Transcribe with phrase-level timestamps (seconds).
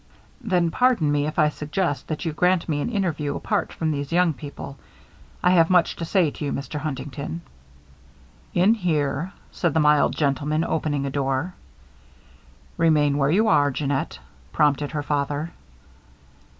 [0.43, 4.11] "Then pardon me, if I suggest that you grant me an interview apart from these
[4.11, 4.79] young people.
[5.43, 6.79] I have much to say to you, Mr.
[6.79, 7.41] Huntington."
[8.55, 11.53] "In here," said the mild gentleman, opening a door.
[12.77, 14.17] "Remain where you are, Jeannette,"
[14.51, 15.51] prompted her father.